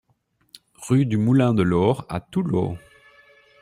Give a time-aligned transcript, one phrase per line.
[0.73, 2.75] Rue du Moulin de l'Aure à Toulaud